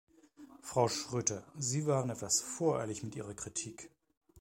Frau 0.63 0.87
Schroedter, 0.87 1.43
Sie 1.59 1.85
waren 1.85 2.09
etwas 2.09 2.41
voreilig 2.41 3.03
mit 3.03 3.15
Ihrer 3.15 3.35
Kritik. 3.35 3.91